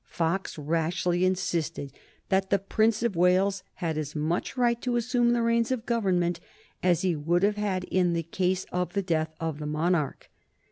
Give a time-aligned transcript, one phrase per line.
[0.09, 1.93] Fox rashly insisted
[2.29, 6.39] that the Prince of Wales had as much right to assume the reins of government
[6.81, 10.27] as he would have had in the case of the death of the monarch.